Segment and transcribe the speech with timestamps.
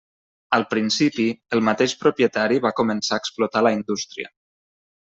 [0.57, 1.25] Al principi
[1.57, 4.37] el mateix propietari va començar a explotar la indústria.